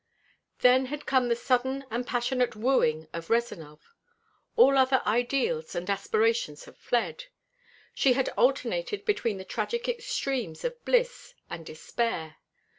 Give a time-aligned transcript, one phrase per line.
[0.61, 3.81] Then had come the sudden and passionate wooing of Rezanov.
[4.55, 7.25] All other ideals and aspirations had fled.
[7.93, 12.37] She had alternated between the tragic extremes of bliss and despair.